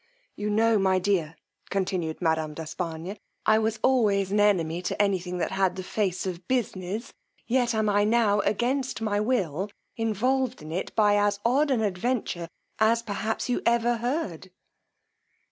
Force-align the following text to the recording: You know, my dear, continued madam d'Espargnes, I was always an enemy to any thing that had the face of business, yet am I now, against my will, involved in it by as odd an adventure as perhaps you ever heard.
You 0.35 0.49
know, 0.49 0.79
my 0.79 0.97
dear, 0.97 1.35
continued 1.69 2.23
madam 2.23 2.55
d'Espargnes, 2.55 3.19
I 3.45 3.59
was 3.59 3.77
always 3.83 4.31
an 4.31 4.39
enemy 4.39 4.81
to 4.81 4.99
any 4.99 5.19
thing 5.19 5.37
that 5.37 5.51
had 5.51 5.75
the 5.75 5.83
face 5.83 6.25
of 6.25 6.47
business, 6.47 7.13
yet 7.45 7.75
am 7.75 7.87
I 7.87 8.03
now, 8.03 8.39
against 8.39 8.99
my 8.99 9.19
will, 9.19 9.69
involved 9.95 10.63
in 10.63 10.71
it 10.71 10.91
by 10.95 11.17
as 11.17 11.39
odd 11.45 11.69
an 11.69 11.81
adventure 11.83 12.49
as 12.79 13.03
perhaps 13.03 13.47
you 13.47 13.61
ever 13.63 13.97
heard. 13.97 14.49